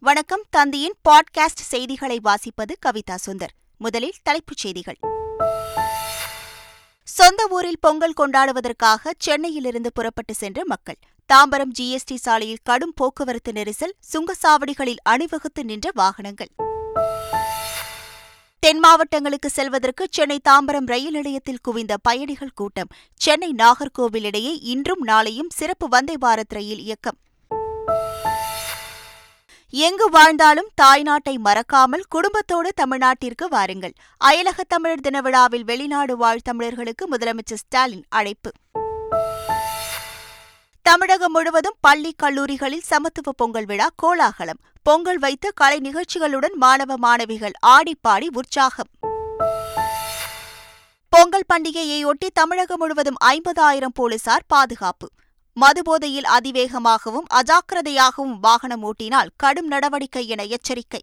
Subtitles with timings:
[0.00, 0.42] வணக்கம்.
[0.56, 3.54] தந்தியின் பாட்காஸ்ட் செய்திகளை வாசிப்பது கவிதா சுந்தர்.
[3.78, 4.96] முதலில் தலைப்புச் செய்திகள்.
[7.04, 10.98] சொந்த ஊரில் பொங்கல் கொண்டாடுவதற்காக சென்னையிலிருந்து புறப்பட்டு சென்ற மக்கள்.
[11.34, 16.48] தாம்பரம் ஜிஎஸ்டி சாலையில் கடும் போக்குவரத்து நெரிசல் சுங்கச்சாவடிகளில் அணிவகுத்து நின்ற வாகனங்கள்.
[18.58, 22.88] தென் மாவட்டங்களுக்கு செல்வதற்கு சென்னை தாம்பரம் ரயில் நிலையத்தில் குவிந்த பயணிகள் கூட்டம்.
[23.14, 27.18] சென்னை நாகர்கோவில் இடையே இன்றும் நாளையும் சிறப்பு வந்தே பாரத் ரயில் இயக்கம்.
[29.86, 33.92] எங்கு வாழ்ந்தாலும் தாய்நாட்டை மறக்காமல் குடும்பத்தோடு தமிழ்நாட்டிற்கு வாருங்கள்.
[34.24, 38.50] அயலக தமிழர் தின விழாவில் வெளிநாடு வாழ் தமிழர்களுக்கு முதலமைச்சர் ஸ்டாலின் அழைப்பு.
[40.82, 44.60] தமிழகம் முழுவதும் பள்ளி கல்லூரிகளில் சமத்துவ பொங்கல் விழா கோலாகலம்.
[44.82, 48.90] பொங்கல் வைத்து கலை நிகழ்ச்சிகளுடன் மாணவ மாணவிகள் ஆடிப்பாடி உற்சாகம்.
[51.08, 55.08] பொங்கல் பண்டிகையையொட்டி தமிழகம் முழுவதும் ஐம்பதாயிரம் போலீசார் பாதுகாப்பு.
[55.58, 61.00] மதுபோதையில் அதிவேகமாகவும் அஜாக்கிரதையாகவும் வாகனம் ஓட்டினால் கடும் நடவடிக்கை என எச்சரிக்கை.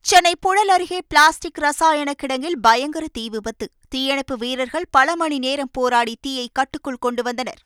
[0.00, 3.70] சென்னை புழல் அருகே பிளாஸ்டிக் ரசாயன கிடங்கில் பயங்கர தீ விபத்து.
[3.88, 7.60] தீயணைப்பு வீரர்கள் பல மணி நேரம் போராடி தீயை கட்டுக்குள் கொண்டு வந்தனர்.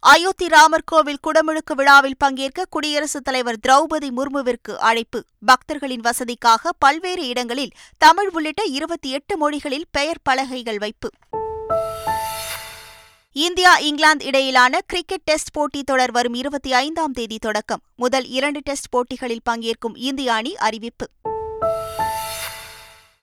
[0.00, 5.24] அயோத்தி ராமர் கோவில் குடமுழுக்கு விழாவில் பங்கேற்க குடியரசுத் தலைவர் திரௌபதி முர்முவிற்கு அழைப்பு.
[5.46, 11.10] பக்தர்களின் வசதிக்காக பல்வேறு இடங்களில் தமிழ் உள்ளிட்ட இருபத்தி எட்டு மொழிகளில் பெயர் பலகைகள் வைப்பு.
[13.34, 17.80] இந்தியா இங்கிலாந்து இடையிலான கிரிக்கெட் டெஸ்ட் போட்டி தொடர் வரும் இருபத்தி ஐந்தாம் தேதி தொடக்கம்.
[17.96, 21.10] முதல் இரண்டு டெஸ்ட் போட்டிகளில் பங்கேற்கும் இந்திய அணி அறிவிப்பு.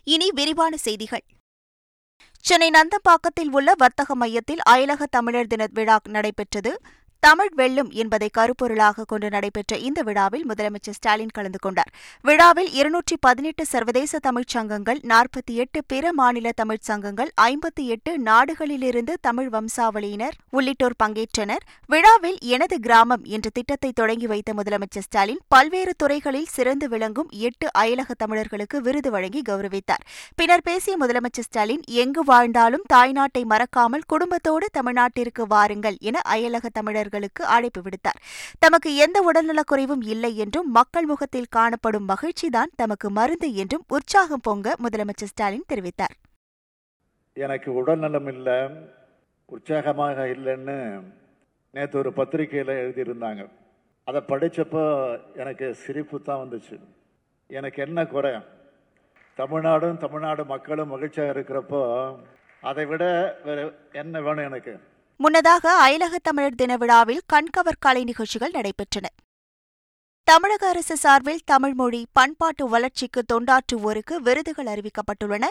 [0.03, 1.23] இனி விரிவான செய்திகள்.
[2.39, 6.79] சென்னை நந்தம்பாக்கத்தில் உள்ள வர்த்தக மையத்தில் அயலக தமிழர் தின விழா நடைபெற்றது.
[7.21, 11.89] தமிழ் வெல்லும் என்பதை கருப்பொருளாக கொண்டு நடைபெற்ற இந்த விழாவில் முதலமைச்சர் ஸ்டாலின் கலந்து கொண்டார்.
[12.21, 19.13] விழாவில் இருநூற்றி பதினெட்டு சர்வதேச தமிழ்ச் சங்கங்கள் நாற்பத்தி எட்டு பிற மாநில தமிழ்ச் சங்கங்கள் ஐம்பத்தி எட்டு நாடுகளிலிருந்து
[19.21, 21.65] தமிழ் வம்சாவளியினர் உள்ளிட்டோர் பங்கேற்றனர்.
[21.87, 28.17] விழாவில் எனது கிராமம் என்ற திட்டத்தை தொடங்கி வைத்த முதலமைச்சர் ஸ்டாலின் பல்வேறு துறைகளில் சிறந்து விளங்கும் எட்டு அயலக
[28.17, 30.05] தமிழர்களுக்கு விருது வழங்கி கௌரவித்தார்.
[30.35, 37.43] பின்னர் பேசிய முதலமைச்சர் ஸ்டாலின் எங்கு வாழ்ந்தாலும் தாய்நாட்டை மறக்காமல் குடும்பத்தோடு தமிழ்நாட்டிற்கு வாருங்கள் என அயலக தமிழர் தொழிலாளர்களுக்கு
[37.55, 38.19] அழைப்பு விடுத்தார்.
[38.59, 44.75] தமக்கு எந்த உடல்நலக் குறைவும் இல்லை என்றும் மக்கள் முகத்தில் காணப்படும் மகிழ்ச்சிதான் தமக்கு மருந்து என்றும் உற்சாகம் பொங்க
[44.83, 46.15] முதலமைச்சர் ஸ்டாலின் தெரிவித்தார்.
[47.33, 48.57] எனக்கு உடல்நலம் இல்லை
[49.45, 50.77] உற்சாகமாக இல்லைன்னு
[51.73, 53.41] நேற்று ஒரு பத்திரிகையில் எழுதியிருந்தாங்க.
[54.07, 54.83] அதை படித்தப்போ
[55.35, 56.77] எனக்கு சிரிப்பு தான் வந்துச்சு.
[57.49, 58.33] எனக்கு என்ன குறை?
[59.37, 61.81] தமிழ்நாடும் தமிழ்நாடு மக்களும் மகிழ்ச்சியாக இருக்கிறப்போ
[62.61, 63.03] அதை விட
[63.45, 64.73] வேறு என்ன வேணும் எனக்கு?
[65.21, 69.07] முன்னதாக அயலக தமிழர் தின விழாவில் கண்கவர் கலை நிகழ்ச்சிகள் நடைபெற்றன.
[70.23, 75.47] தமிழக அரசு சார்பில் தமிழ்மொழி பண்பாட்டு வளர்ச்சிக்கு தொண்டாற்றுவோருக்கு விருதுகள் அறிவிக்கப்பட்டுள்ளன.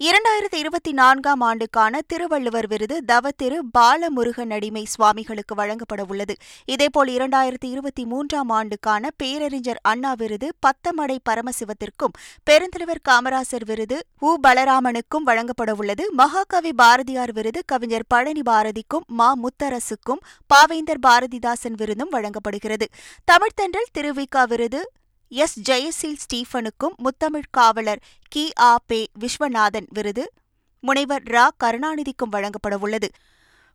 [0.00, 6.34] இரண்டாயிரத்தி இருபத்தி நான்காம் ஆண்டுக்கான திருவள்ளுவர் விருது தவத்திரு பாலமுருகன் அடிமை சுவாமிகளுக்கு வழங்கப்பட உள்ளது.
[6.64, 12.14] இதேபோல் இரண்டாயிரத்தி இருபத்தி மூன்றாம் ஆண்டுக்கான பேரறிஞர் அண்ணா விருது பத்தமடை பரமசிவத்திற்கும்
[12.50, 16.12] பெருந்தலைவர் காமராசர் விருது உ பலராமனுக்கும் வழங்கப்பட உள்ளது.
[16.12, 20.24] மகாகவி பாரதியார் விருது கவிஞர் பழனி பாரதிக்கும் மா முத்தரசுக்கும்
[20.54, 22.88] பாவேந்தர் பாரதிதாசன் விருதும் வழங்கப்படுகிறது.
[23.32, 24.90] தமிழ்த்தன்றல் திருவிக்கா விருது
[25.32, 25.70] எஸ்.
[25.70, 28.50] ஜெயசீல் ஸ்டீஃபனுக்கும் முத்தமிழ் காவலர் கி.
[28.58, 28.78] ஆ.
[28.86, 29.06] பே.
[29.20, 30.24] விஸ்வநாதன் விருது.
[30.84, 31.48] முனைவர் ரா.
[31.64, 33.08] கருணாநிதிக்கும் வழங்கப்படவுள்ளது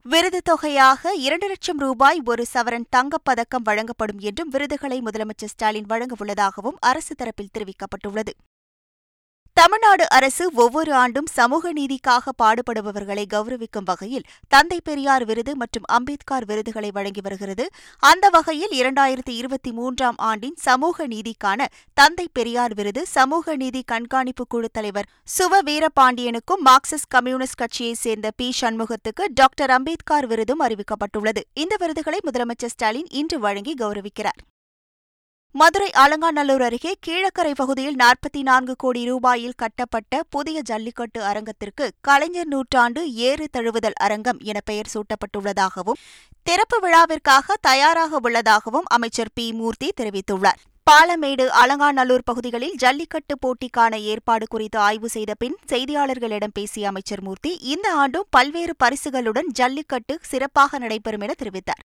[0.06, 7.16] விருது தொகையாக இரண்டு லட்சம் ரூபாய் ஒரு சவரன் தங்கப்பதக்கம் வழங்கப்படும் என்றும் விருதுகளை முதலமைச்சர் ஸ்டாலின் வழங்கவுள்ளதாகவும் அரசு
[7.16, 8.34] தரப்பில் தெரிவிக்கப்பட்டுள்ளது.
[9.58, 16.90] தமிழ்நாடு அரசு ஒவ்வொரு ஆண்டும் சமூக நீதிக்காக பாடுபடுபவர்களை கௌரவிக்கும் வகையில் தந்தை பெரியார் விருது மற்றும் அம்பேத்கர் விருதுகளை
[16.92, 17.66] வழங்கி வருகிறது.
[18.00, 24.70] அந்த வகையில் இரண்டாயிரத்தி இருபத்தி மூன்றாம் ஆண்டின் சமூக நீதிக்கான தந்தை பெரியார் விருது சமூக நீதி கண்காணிப்பு குழு
[24.72, 28.54] தலைவர் சுவ வீரபாண்டியனுக்கும் மார்க்சிஸ்ட் கம்யூனிஸ்ட் கட்சியைச் சேர்ந்த பி.
[28.62, 31.44] சண்முகத்துக்கு டாக்டர் அம்பேத்கர் விருதும் அறிவிக்கப்பட்டுள்ளது.
[31.54, 34.42] இந்த விருதுகளை முதலமைச்சர் ஸ்டாலின் இன்று வழங்கி கௌரவிக்கிறார்.
[35.56, 43.14] மதுரை அலங்காநல்லூர் அருகே கீழக்கரை பகுதியில் நாற்பத்தி நான்கு கோடி ரூபாயில் கட்டப்பட்ட புதிய ஜல்லிக்கட்டு அரங்கத்திற்கு கலைஞர் நூற்றாண்டு
[43.14, 46.02] ஏறு தழுவுதல் அரங்கம் என பெயர் சூட்டப்பட்டுள்ளதாகவும்
[46.44, 49.54] திறப்பு விழாவிற்காக தயாராக உள்ளதாகவும் அமைச்சர் பி.
[49.54, 50.60] மூர்த்தி தெரிவித்துள்ளார்.
[50.84, 57.94] பாலமேடு அலங்காநல்லூர் பகுதிகளில் ஜல்லிக்கட்டு போட்டிக்கான ஏற்பாடு குறித்து ஆய்வு செய்த பின் செய்தியாளர்களிடம் பேசிய அமைச்சர் மூர்த்தி இந்த
[57.94, 61.84] ஆண்டும் பல்வேறு பரிசுகளுடன் ஜல்லிக்கட்டு சிறப்பாக நடைபெறும் என தெரிவித்தார்.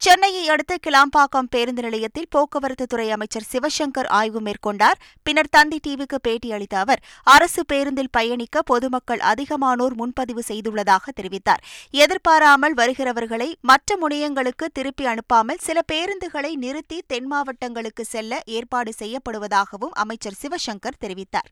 [0.00, 4.98] சென்னையை அடுத்த கிளாம்பாக்கம் பேருந்து நிலையத்தில் போக்குவரத்து துறை அமைச்சர் சிவசங்கர் ஆய்வு மேற்கொண்டார்.
[5.22, 11.64] பின்னர் தந்தி டிவிக்கு பேட்டியளித்த அவர் அரசு பேருந்தில் பயணிக்க பொதுமக்கள் அதிகமானோர் முன்பதிவு செய்துள்ளதாக தெரிவித்தார்.
[11.90, 20.40] எதிர்பாராமல் வருகிறவர்களை மற்ற முனையங்களுக்கு திருப்பி அனுப்பாமல் சில பேருந்துகளை நிறுத்தி தென் மாவட்டங்களுக்கு செல்ல ஏற்பாடு செய்யப்படுவதாகவும் அமைச்சர்
[20.42, 21.50] சிவசங்கர் தெரிவித்தார்.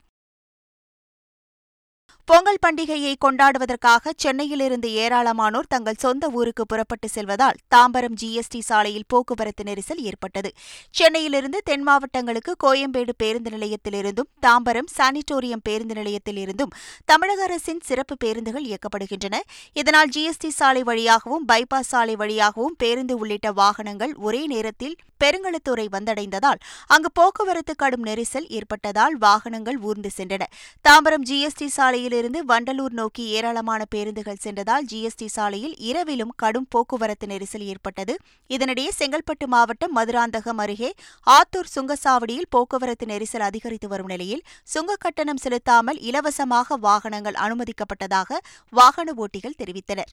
[2.28, 10.00] பொங்கல் பண்டிகையை கொண்டாடுவதற்காக சென்னையிலிருந்து ஏராளமானோர் தங்கள் சொந்த ஊருக்கு புறப்பட்டு செல்வதால் தாம்பரம் ஜிஎஸ்டி சாலையில் போக்குவரத்து நெரிசல்
[10.00, 10.50] ஏற்பட்டது.
[10.90, 16.72] சென்னையிலிருந்து தென் மாவட்டங்களுக்கு கோயம்பேடு பேருந்து நிலையத்திலிருந்தும் தாம்பரம் சானிட்டோரியம் பேருந்து நிலையத்திலிருந்தும்
[17.04, 19.40] தமிழக அரசின் சிறப்பு பேருந்துகள் இயக்கப்படுகின்றன.
[19.72, 27.10] இதனால் ஜிஎஸ்டி சாலை வழியாகவும் பைபாஸ் சாலை வழியாகவும் பேருந்து உள்ளிட்ட வாகனங்கள் ஒரே நேரத்தில் பெருங்கலத்துறை வந்தடைந்ததால் அங்கு
[27.12, 30.42] போக்குவரத்து கடும் நெரிசல் ஏற்பட்டதால் வாகனங்கள் ஊர்ந்து சென்றன.
[30.88, 37.64] தாம்பரம் ஜிஎஸ்டி சாலையில் சாலையிலிருந்து வண்டலூர் நோக்கி ஏராளமான பேருந்துகள் சென்றதால் ஜிஎஸ்டி சாலையில் இரவிலும் கடும் போக்குவரத்து நெரிசல்
[37.70, 38.14] ஏற்பட்டது.
[38.50, 40.90] இதனிடையே செங்கல்பட்டு மாவட்டம் மதுராந்தகம் அருகே
[41.26, 44.44] ஆத்தூர் சுங்கசாவடியில் போக்குவரத்து நெரிசல் அதிகரித்து வரும் நிலையில்
[44.74, 48.40] சுங்க கட்டணம் செலுத்தாமல் இலவசமாக வாகனங்கள் அனுமதிக்கப்பட்டதாக
[48.72, 50.12] வாகன ஓட்டிகள் தெரிவித்தனர்.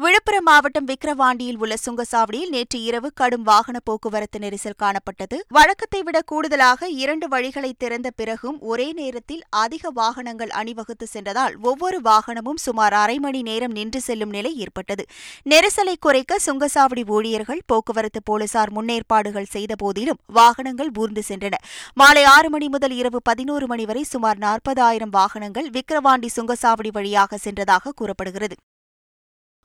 [0.00, 5.36] விழுப்புரம் மாவட்டம் விக்கிரவாண்டியில் உள்ள சுங்கசாவடியில் நேற்று இரவு கடும் வாகன போக்குவரத்து நெரிசல் காணப்பட்டது.
[5.48, 12.56] வழக்கத்தை விட கூடுதலாக இரண்டு வழிகளை திறந்த பிறகும் ஒரே நேரத்தில் அதிக வாகனங்கள் அணிவகுத்து சென்றதால் ஒவ்வொரு வாகனமும்
[12.56, 15.06] சுமார் அரை மணி நேரம் நின்று செல்லும் நிலை ஏற்பட்டது.
[15.50, 21.54] நெரிசலை குறைக்க சுங்கசாவடி ஊழியர்கள் போக்குவரத்து போலீசார் முன்னேற்பாடுகள் செய்த போதிலும் வாகனங்கள் ஊர்ந்து சென்றன.
[21.94, 27.96] மாலை ஆறு மணி முதல் இரவு பதினோரு மணி வரை சுமார் நாற்பதாயிரம் வாகனங்கள் விக்கிரவாண்டி சுங்கசாவடி வழியாக சென்றதாக
[27.96, 28.56] கூறப்படுகிறது.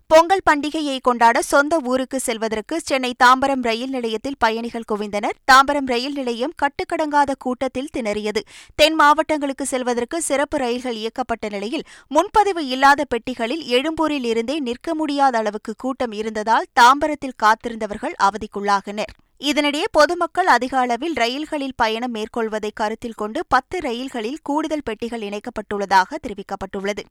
[0.10, 5.36] பொங்கல் பண்டிகையை கொண்டாட சொந்த ஊருக்கு செல்வதற்கு சென்னை தாம்பரம் ரயில் நிலையத்தில் பயணிகள் குவிந்தனர்.
[5.52, 8.42] தாம்பரம் ரயில் நிலையம் கட்டுக்கடங்காத கூட்டத்தில் திணறியது.
[8.76, 15.76] தென் மாவட்டங்களுக்கு செல்வதற்கு சிறப்பு ரயில்கள் இயக்கப்பட்ட நிலையில் முன்பதிவு இல்லாத பெட்டிகளில் எழும்பூரில் இருந்தே நிற்க முடியாத அளவுக்கு
[15.78, 19.14] கூட்டம் இருந்ததால் தாம்பரத்தில் காத்திருந்தவர்கள் அவதிக்குள்ளாகினர்.
[19.40, 27.06] இதனிடையே பொதுமக்கள் அதிக அளவில் ரயில்களில் பயணம் மேற்கொள்வதை கருத்தில் கொண்டு பத்து ரயில்களில் கூடுதல் பெட்டிகள் இணைக்கப்பட்டுள்ளதாக தெரிவிக்கப்பட்டுள்ளது.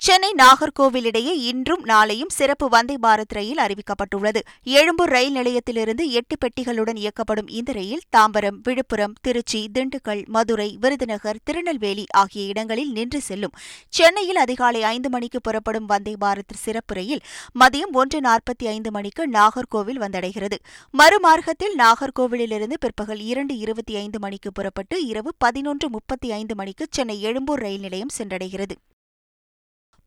[0.00, 4.40] சென்னை நாகர்கோவில் இடையே இன்றும் நாளையும் சிறப்பு வந்தே பாரத் ரயில் அறிவிக்கப்பட்டுள்ளது.
[4.62, 12.04] எழும்பூர் ரயில் நிலையத்திலிருந்து எட்டு பெட்டிகளுடன் இயக்கப்படும் இந்த ரயில் தாம்பரம் விழுப்புரம் திருச்சி திண்டுக்கல் மதுரை விருதுநகர் திருநெல்வேலி
[12.12, 13.54] ஆகிய இடங்களில் நின்று செல்லும்.
[13.88, 17.20] சென்னையில் அதிகாலை ஐந்து மணிக்கு புறப்படும் வந்தே பாரத் சிறப்பு ரயில்
[17.60, 20.56] மதியம் ஒன்று நாற்பத்தி ஐந்து மணிக்கு நாகர்கோவில் வந்தடைகிறது.
[20.98, 27.58] மறுமார்க்கத்தில் நாகர்கோவிலிருந்து பிற்பகல் இரண்டு இருபத்தி ஐந்து மணிக்கு புறப்பட்டு இரவு பதினொன்று முப்பத்தி ஐந்து மணிக்கு சென்னை எழும்பூர்
[27.58, 28.76] ரயில் நிலையம் சென்றடைகிறது.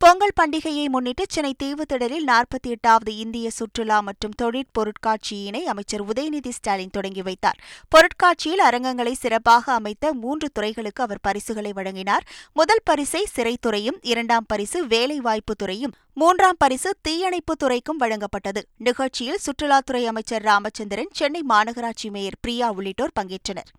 [0.03, 6.89] பொங்கல் பண்டிகையை முன்னிட்டு சென்னை தீவுத்திடலில் நாற்பத்தி எட்டாவது இந்திய சுற்றுலா மற்றும் தொழிற் பொருட்காட்சியினை அமைச்சர் உதயநிதி ஸ்டாலின்
[6.89, 7.59] தொடங்கி வைத்தார்.
[7.89, 12.25] பொருட்காட்சியில் அரங்கங்களை சிறப்பாக அமைத்த மூன்று துறைகளுக்கு அவர் பரிசுகளை வழங்கினார்.
[12.53, 18.63] முதல் பரிசை சிறைத்துறையும் இரண்டாம் பரிசு வேலைவாய்ப்பு துறையும் மூன்றாம் பரிசு தீயணைப்பு துறைக்கும் வழங்கப்பட்டது.
[18.77, 23.71] நிகழ்ச்சியில் சுற்றுலாத்துறை அமைச்சர் ராமச்சந்திரன் சென்னை மாநகராட்சி மேயர் பிரியா உள்ளிட்டோர் பங்கேற்றனர்.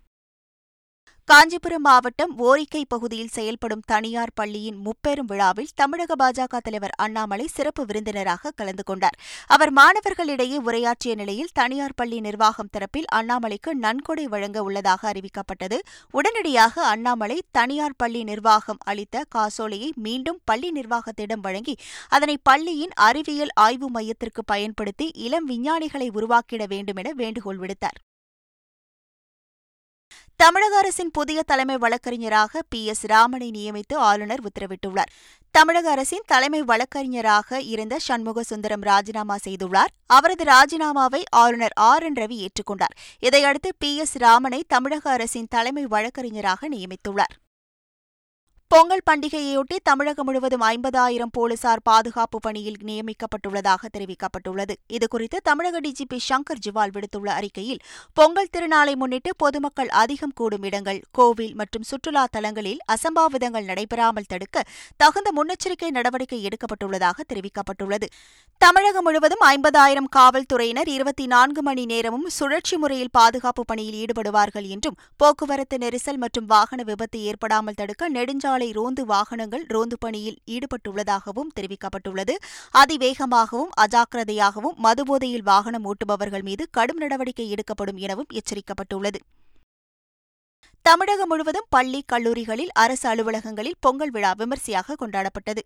[1.25, 8.51] காஞ்சிபுரம் மாவட்டம் ஓரிக்கை பகுதியில் செயல்படும் தனியார் பள்ளியின் முப்பெரும் விழாவில் தமிழக பாஜக தலைவர் அண்ணாமலை சிறப்பு விருந்தினராக
[8.51, 9.17] கலந்து கொண்டார்.
[9.47, 15.79] அவர் மாணவர்களிடையே உரையாற்றிய நிலையில் தனியார் பள்ளி நிர்வாகம் தரப்பில் அண்ணாமலைக்கு நன்கொடை வழங்க உள்ளதாக அறிவிக்கப்பட்டது.
[16.11, 21.77] உடனடியாக அண்ணாமலை தனியார் பள்ளி நிர்வாகம் அளித்த காசோலையை மீண்டும் பள்ளி நிர்வாகத்திடம் வழங்கி
[22.09, 28.01] அதனை பள்ளியின் அறிவியல் ஆய்வு மையத்திற்கு பயன்படுத்தி இளம் விஞ்ஞானிகளை உருவாக்கிட வேண்டும் என வேண்டுகோள் விடுத்தார்.
[30.43, 35.11] தமிழக அரசின் புதிய தலைமை வழக்கறிஞராக பி எஸ் ராமனை நியமித்து ஆளுநர் உத்தரவிட்டுள்ளார்.
[35.51, 39.93] தமிழக அரசின் தலைமை வழக்கறிஞராக இருந்த சண்முக சுந்தரம் ராஜினாமா செய்துள்ளார்.
[40.07, 42.97] அவரது ராஜினாமாவை ஆளுநர் ஆர் என் ரவி ஏற்றுக்கொண்டார்.
[43.19, 47.37] இதையடுத்து பி எஸ் ராமனை தமிழக அரசின் தலைமை வழக்கறிஞராக நியமித்துள்ளார்.
[48.73, 54.75] பொங்கல் பண்டிகையையொட்டி தமிழகம் முழுவதும் ஐம்பதாயிரம் போலீசார் பாதுகாப்பு பணியில் நியமிக்கப்பட்டுள்ளதாக தெரிவிக்கப்பட்டுள்ளது.
[54.97, 57.81] இதுகுறித்து தமிழக டிஜிபி சங்கர் ஜிவால் விடுத்துள்ள அறிக்கையில்
[58.13, 64.65] பொங்கல் திருநாளை முன்னிட்டு பொதுமக்கள் அதிகம் கூடும் இடங்கள் கோவில் மற்றும் சுற்றுலா தலங்களில் அசம்பாவிதங்கள் நடைபெறாமல் தடுக்க
[64.97, 68.09] தகுந்த முன்னெச்சரிக்கை நடவடிக்கை எடுக்கப்பட்டுள்ளதாக தெரிவிக்கப்பட்டுள்ளது.
[68.63, 75.77] தமிழகம் முழுவதும் ஐம்பதாயிரம் காவல்துறையினர் இருபத்தி நான்கு மணி நேரமும் சுழற்சி முறையில் பாதுகாப்பு பணியில் ஈடுபடுவார்கள் என்றும் போக்குவரத்து
[75.79, 82.37] நெரிசல் மற்றும் வாகன விபத்து ஏற்படாமல் தடுக்க நெடுஞ்சாலை ரோந்து வாகனங்கள் ரோந்து பணியில் ஈடுபட்டுள்ளதாகவும் தெரிவிக்கப்பட்டுள்ளது.
[82.75, 89.21] அதிவேகமாகவும் அஜாக்கிரதையாகவும் மதுபோதையில் வாகனம் ஓட்டுபவர்கள் மீது கடும் நடவடிக்கை எடுக்கப்படும் எனவும் எச்சரிக்கப்பட்டுள்ளது.
[90.87, 95.63] தமிழகம் முழுவதும் பள்ளி கல்லூரிகளில் அரசு அலுவலகங்களில் பொங்கல் விழா விமர்சையாக கொண்டாடப்பட்டது.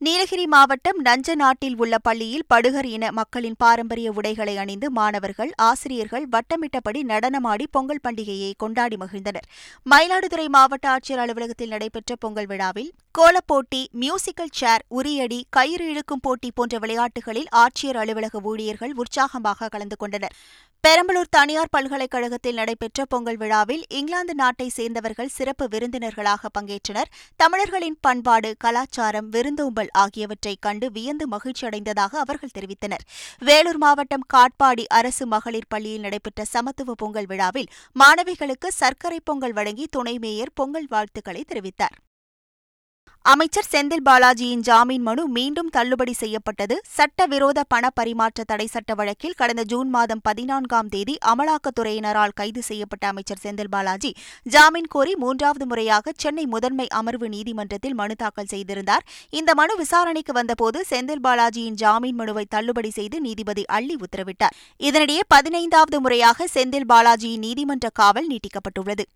[0.00, 7.66] நீலகிரி மாவட்டம் நஞ்சநாட்டில் உள்ள பள்ளியில் படுகர் இன மக்களின் பாரம்பரிய உடைகளை அணிந்து மாணவர்கள் ஆசிரியர்கள் வட்டமிட்டபடி நடனமாடி
[7.70, 9.46] பொங்கல் பண்டிகையை கொண்டாடி மகிழ்ந்தனர்.
[9.86, 16.78] மயிலாடுதுறை மாவட்ட ஆட்சியர் அலுவலகத்தில் நடைபெற்ற பொங்கல் விழாவில் கோலப்போட்டி மியூசிக்கல் சேர் உரியடி கயிறு இழுக்கும் போட்டி போன்ற
[16.78, 20.34] விளையாட்டுகளில் ஆட்சியர் அலுவலக ஊழியர்கள் உற்சாகமாக கலந்து கொண்டனர்.
[20.84, 27.10] பெரம்பலூர் தனியார் பல்கலைக்கழகத்தில் நடைபெற்ற பொங்கல் விழாவில் இங்கிலாந்து நாட்டை சேர்ந்தவர்கள் சிறப்பு விருந்தினர்களாக பங்கேற்றனர்.
[27.36, 33.04] தமிழர்களின் பண்பாடு கலாச்சாரம் விருந்தோம்பல் ஆகியவற்றை கண்டு வியந்து மகிழ்ச்சியடைந்ததாக அவர்கள் தெரிவித்தனர்.
[33.38, 37.68] வேலூர் மாவட்டம் காட்பாடி அரசு மகளிர் பள்ளியில் நடைபெற்ற சமத்துவ பொங்கல் விழாவில்
[38.00, 41.98] மாணவிகளுக்கு சர்க்கரை பொங்கல் வழங்கி துணை மேயர் பொங்கல் வாழ்த்துக்களை தெரிவித்தார்.
[43.24, 46.80] அமைச்சர் செந்தில் பாலாஜியின் ஜாமீன் மனு மீண்டும் தள்ளுபடி செய்யப்பட்டது.
[46.96, 53.42] சட்டவிரோத பண பரிமாற்ற தடை சட்ட வழக்கில் கடந்த ஜூன் மாதம் பதினான்காம் தேதி அமலாக்கத்துறையினரால் கைது செய்யப்பட்ட அமைச்சர்
[53.44, 54.10] செந்தில் பாலாஜி
[54.42, 59.06] ஜாமீன் கோரி மூன்றாவது முறையாக சென்னை முதன்மை அமர்வு நீதிமன்றத்தில் மனு தாக்கல் செய்திருந்தார்.
[59.30, 64.54] இந்த மனு விசாரணைக்கு வந்தபோது செந்தில் பாலாஜியின் ஜாமீன் மனுவை தள்ளுபடி செய்து நீதிபதி அள்ளி உத்தரவிட்டார்.
[64.80, 69.06] இதனிடையே பதினைந்தாவது முறையாக செந்தில் பாலாஜியின் நீதிமன்ற காவல் நீட்டிக்கப்பட்டுள்ளது.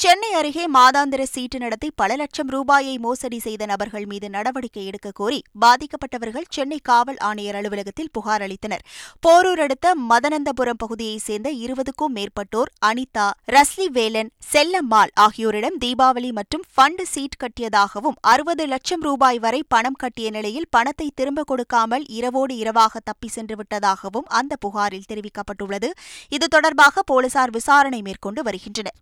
[0.00, 5.42] சென்னை அருகே மாதாந்திர சீட்டு நடத்தி பல லட்சம் ரூபாயை மோசடி செய்த நபர்கள் மீது நடவடிக்கை எடுக்க கோரி
[5.60, 8.84] பாதிக்கப்பட்டவர்கள் சென்னை காவல் ஆணையர் அலுவலகத்தில் புகார் அளித்தனர்.
[9.26, 17.02] போரூர் அடுத்த மதனந்தபுரம் பகுதியைச் சேர்ந்த இருபதுக்கும் மேற்பட்டோர் அனிதா ரஸ்லி வேலன் செல்லம்மாள் ஆகியோரிடம் தீபாவளி மற்றும் ஃபண்ட்
[17.02, 23.28] சீட் கட்டியதாகவும் அறுபது லட்சம் ரூபாய் வரை பணம் கட்டிய நிலையில் பணத்தை திரும்ப கொடுக்காமல் இரவோடு இரவாக தப்பி
[23.28, 25.90] சென்று விட்டதாகவும் அந்த புகாரில் தெரிவிக்கப்பட்டுள்ளது.
[26.28, 28.98] இது தொடர்பாக போலீசார் விசாரணை மேற்கொண்டு வருகின்றனர்.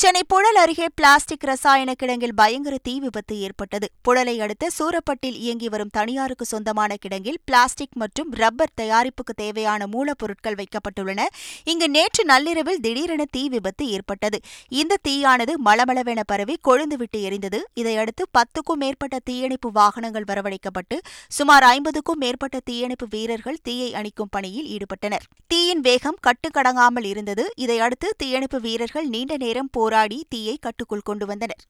[0.00, 3.86] சென்னை புழல் அருகே பிளாஸ்டிக் ரசாயன கிடங்கில் பயங்கர தீ விபத்து ஏற்பட்டது.
[4.02, 11.26] புழலை அடுத்த சூரப்பட்டில் இயங்கி வரும் தனியாருக்கு சொந்தமான கிடங்கில் பிளாஸ்டிக் மற்றும் ரப்பர் தயாரிப்புக்கு தேவையான மூலப்பொருட்கள் வைக்கப்பட்டுள்ளன.
[11.64, 14.40] இங்கு நேற்று நள்ளிரவில் திடீரென தீ விபத்து ஏற்பட்டது.
[14.68, 17.60] இந்த தீயானது மளமளவென பரவி கொழுந்துவிட்டு எரிந்தது.
[17.74, 25.28] இதையடுத்து பத்துக்கும் மேற்பட்ட தீயணைப்பு வாகனங்கள் வரவழைக்கப்பட்டு சுமார் ஐம்பதுக்கும் மேற்பட்ட தீயணைப்பு வீரர்கள் தீயை அணிக்கும் பணியில் ஈடுபட்டனர்.
[25.46, 27.46] தீயின் வேகம் கட்டுக்கடங்காமல் இருந்தது.
[27.56, 31.62] இதையடுத்து தீயணைப்பு வீரர்கள் நீண்ட நேரம் போர் போராடி தீயை கட்டுக்குள் கொண்டு வந்தனர்.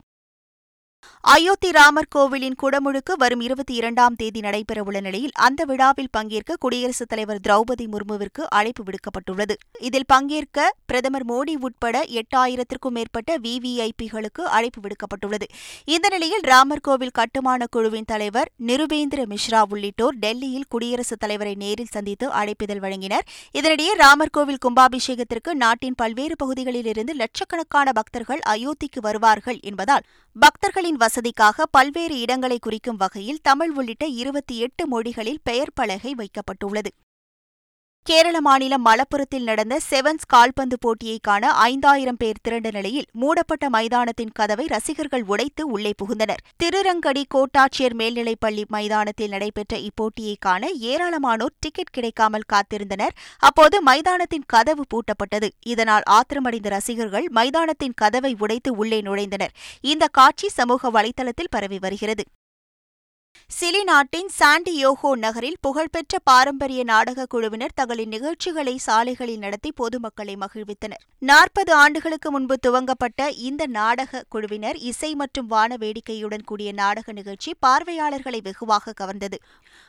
[1.21, 7.41] அயோத்தி ராமர் கோவிலின் குடமுழுக்கு வரும் இருபத்தி இரண்டாம் தேதி நடைபெறவுள்ள நிலையில் அந்த விழாவில் பங்கேற்க குடியரசுத் தலைவர்
[7.49, 9.55] திரௌபதி முர்முவிற்கு அழைப்பு விடுக்கப்பட்டுள்ளது.
[9.79, 15.47] இதில் பங்கேற்க பிரதமர் மோடி உட்பட எட்டாயிரத்திற்கும் மேற்பட்ட விவிஐபிகளுக்கு அழைப்பு விடுக்கப்பட்டுள்ளது.
[15.85, 22.29] இந்த நிலையில் ராமர் கோவில் கட்டுமான குழுவின் தலைவர் நிருபேந்திர மிஸ்ரா உள்ளிட்டோர் டெல்லியில் குடியரசுத் தலைவரை நேரில் சந்தித்து
[22.31, 23.27] அழைப்பிதழ் வழங்கினர்.
[23.55, 30.03] இதனிடையே ராமர் கோவில் கும்பாபிஷேகத்திற்கு நாட்டின் பல்வேறு பகுதிகளிலிருந்து லட்சக்கணக்கான பக்தர்கள் அயோத்திக்கு வருவார்கள் என்பதால்
[30.37, 36.87] பக்தர்களின் வசதிக்காக பல்வேறு இடங்களை குறிக்கும் வகையில் தமிழ் உள்ளிட்ட இருபத்தி எட்டு மொழிகளில் பெயர் பலகை வைக்கப்பட்டுள்ளது.
[38.07, 44.67] கேரள மாநிலம் மலப்புரத்தில் நடந்த செவன்ஸ் கால்பந்து போட்டியை காண ஐந்தாயிரம் பேர் திரண்ட நிலையில் மூடப்பட்ட மைதானத்தின் கதவை
[44.67, 46.43] ரசிகர்கள் உடைத்து உள்ளே புகுந்தனர்.
[46.63, 53.15] திருரங்கடி கோட்டாட்சியர் மேல்நிலைப்பள்ளி மைதானத்தில் நடைபெற்ற இப்போட்டியை காண ஏராளமானோர் டிக்கெட் கிடைக்காமல் காத்திருந்தனர்.
[53.39, 55.51] அப்போது மைதானத்தின் கதவு பூட்டப்பட்டது.
[55.67, 59.55] இதனால் ஆத்திரமடைந்த ரசிகர்கள் மைதானத்தின் கதவை உடைத்து உள்ளே நுழைந்தனர்.
[59.81, 62.25] இந்த காட்சி சமூக வலைதளத்தில் பரவி வருகிறது.
[63.61, 71.03] சிலி நாட்டின் சாண்டியோகோ நகரில் புகழ்பெற்ற பாரம்பரிய நாடக குழுவினர் தங்களின் நிகழ்ச்சிகளை சாலைகளில் நடத்தி பொதுமக்களை மகிழ்வித்தனர்.
[71.19, 78.41] நாற்பது ஆண்டுகளுக்கு முன்பு துவங்கப்பட்ட இந்த நாடக குழுவினர் இசை மற்றும் வான வேடிக்கையுடன் கூடிய நாடக நிகழ்ச்சி பார்வையாளர்களை
[78.41, 79.39] வெகுவாக கவர்ந்தது.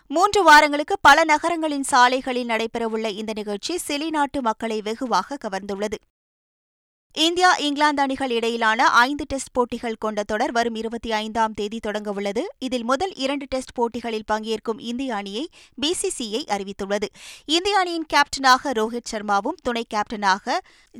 [0.07, 5.99] மூன்று வாரங்களுக்கு பல நகரங்களின் சாலைகளில் நடைபெறவுள்ள இந்த நிகழ்ச்சி சிலி நாட்டு மக்களை வெகுவாக கவர்ந்துள்ளது.
[7.13, 12.83] இந்தியா இங்கிலாந்து அணிகள் இடையிலான ஐந்து டெஸ்ட் போட்டிகள் கொண்ட தொடர் வரும் இருபத்தி ஐந்தாம் தேதி தொடங்கவுள்ளது இதில்
[12.83, 15.49] முதல் இரண்டு டெஸ்ட் போட்டிகளில் பங்கேற்கும் இந்திய அணியை
[15.81, 17.07] பிசிசிஐ அறிவித்துள்ளது.
[17.45, 20.57] இந்திய அணியின் கேப்டனாக ரோஹித் சர்மாவும் துணை கேப்டனாக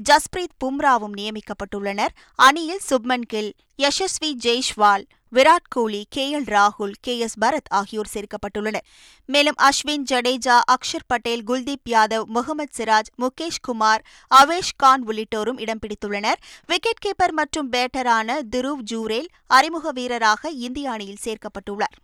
[0.09, 2.13] ஜஸ்பிரீத் பும்ராவும் நியமிக்கப்பட்டுள்ளனர்.
[2.35, 5.03] அணியில் சுப்மன் கில் யஷஸ்வி ஜெய்ஷ்வால்
[5.35, 8.85] விராட் கோலி கே எல் ராகுல் கே எஸ் பரத் ஆகியோர் சேர்க்கப்பட்டுள்ளனர்.
[9.25, 14.03] மேலும் அஸ்வின் ஜடேஜா அக்ஷர் பட்டேல் குல்தீப் யாதவ் முகமது சிராஜ் முகேஷ் குமார்
[14.35, 16.39] அவேஷ் கான் உள்ளிட்டோரும் இடம் பிடித்துள்ளனர்.
[16.67, 21.97] விக்கெட் கீப்பர் மற்றும் பேட்டரான துருவ் ஜூரேல் அறிமுக வீரராக இந்திய அணியில் சேர்க்கப்பட்டுள்ளார்.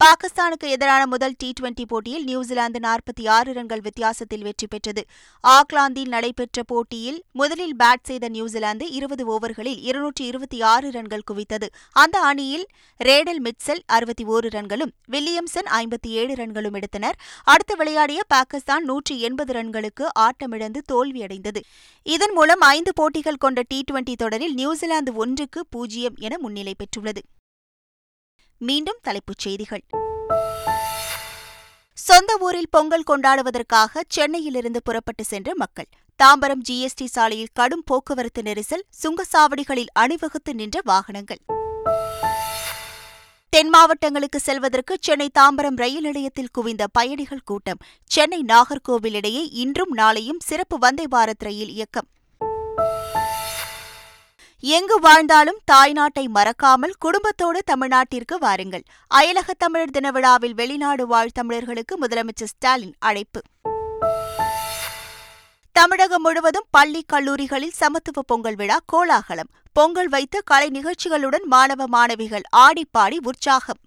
[0.00, 5.02] பாகிஸ்தானுக்கு எதிரான முதல் டி டுவெண்டி போட்டியில் நியூசிலாந்து நாற்பத்தி ஆறு ரன்கள் வித்தியாசத்தில் வெற்றி பெற்றது.
[5.44, 11.66] ஆக்லாந்தில் நடைபெற்ற போட்டியில் முதலில் பேட் செய்த நியூசிலாந்து இருபது ஓவர்களில் இருநூற்றி இருபத்தி ஆறு ரன்கள் குவித்தது.
[11.92, 12.66] அந்த அணியில்
[13.00, 17.18] ரேடல் மிட்செல் அறுபத்தி ஓரு ரன்களும் வில்லியம்சன் ஐம்பத்தி ஏழு ரன்களும் எடுத்தனர்.
[17.44, 21.62] அடுத்து விளையாடிய பாகிஸ்தான் நூற்றி எண்பது ரன்களுக்கு ஆட்டமிழந்து தோல்வியடைந்தது.
[22.02, 27.22] இதன் மூலம் ஐந்து போட்டிகள் கொண்ட டி டுவெண்டி தொடரில் நியூசிலாந்து ஒன்றுக்கு பூஜ்ஜியம் என முன்னிலை பெற்றுள்ளது.
[28.62, 29.82] மீண்டும் தலைப்புச் செய்திகள்.
[31.94, 35.88] சொந்த ஊரில் பொங்கல் கொண்டாடுவதற்காக சென்னையிலிருந்து புறப்பட்டு சென்ற மக்கள்
[36.24, 41.40] தாம்பரம் ஜிஎஸ்டி சாலையில் கடும் போக்குவரத்து நெரிசல் சுங்கச்சாவடிகளில் அணிவகுத்து நின்ற வாகனங்கள்.
[43.48, 50.38] தென் மாவட்டங்களுக்கு செல்வதற்கு சென்னை தாம்பரம் ரயில் நிலையத்தில் குவிந்த பயணிகள் கூட்டம் சென்னை நாகர்கோவில் இடையே இன்றும் நாளையும்
[50.38, 52.08] சிறப்பு வந்தே பாரத் ரயில் இயக்கம்.
[54.62, 58.82] எங்கு வாழ்ந்தாலும் தாய்நாட்டை மறக்காமல் குடும்பத்தோடு தமிழ்நாட்டிற்கு வாருங்கள்.
[59.14, 63.40] அயலக தமிழர் தின விழாவில் வெளிநாடு வாழ் தமிழர்களுக்கு முதலமைச்சர் ஸ்டாலின் அழைப்பு.
[65.72, 69.50] தமிழகம் முழுவதும் பள்ளி கல்லூரிகளில் சமத்துவ பொங்கல் விழா கோலாகலம்.
[69.72, 73.78] பொங்கல் வைத்து கலை நிகழ்ச்சிகளுடன் மாணவ மாணவிகள் ஆடிப்பாடி உற்சாகம்.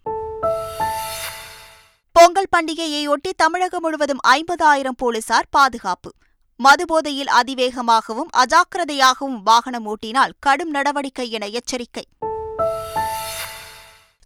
[2.12, 6.12] பொங்கல் பண்டிகையையொட்டி தமிழகம் முழுவதும் ஐம்பதாயிரம் போலீசார் பாதுகாப்பு.
[6.56, 12.08] மதுபோதையில் அதிவேகமாகவும் அஜாக்கிரதையாகவும் வாகனம் ஓட்டினால் கடும் நடவடிக்கை என எச்சரிக்கை.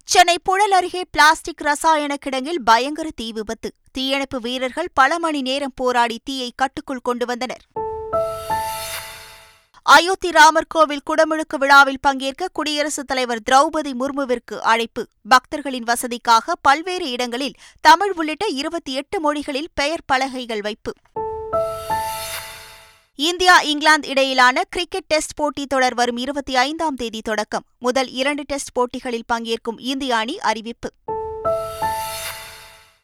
[0.04, 3.74] சென்னை புழல் அருகே பிளாஸ்டிக் ரசாயன கிடங்கில் பயங்கர தீ விபத்து.
[3.92, 7.62] தீயணைப்பு வீரர்கள் பல மணி நேரம் போராடி தீயை கட்டுக்குள் கொண்டு வந்தனர்.
[9.82, 15.08] அயோத்தி ராமர் கோவில் குடமுழுக்கு விழாவில் பங்கேற்க குடியரசுத் தலைவர் திரௌபதி முர்முவிற்கு அழைப்பு.
[15.30, 20.94] பக்தர்களின் வசதிக்காக பல்வேறு இடங்களில் தமிழ் உள்ளிட்ட இருபத்தி எட்டு மொழிகளில் பெயர் பலகைகள் வைப்பு.
[23.20, 27.64] இந்தியா இங்கிலாந்து இடையிலான கிரிக்கெட் டெஸ்ட் போட்டி தொடர் வரும் இருபத்தி ஐந்தாம் தேதி தொடக்கம்.
[27.80, 30.92] முதல் இரண்டு டெஸ்ட் போட்டிகளில் பங்கேற்கும் இந்திய அணி அறிவிப்பு.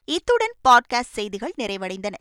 [0.06, 2.14] இத்துடன் பாட்காஸ்ட் செய்திகள் நிறைவடைந்தன.